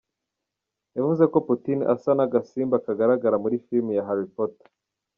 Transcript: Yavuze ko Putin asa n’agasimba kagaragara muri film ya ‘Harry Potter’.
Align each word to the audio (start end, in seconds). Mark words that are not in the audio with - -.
Yavuze 0.97 1.23
ko 1.31 1.37
Putin 1.47 1.79
asa 1.93 2.11
n’agasimba 2.17 2.83
kagaragara 2.85 3.37
muri 3.43 3.55
film 3.65 3.87
ya 3.97 4.05
‘Harry 4.07 4.27
Potter’. 4.35 4.67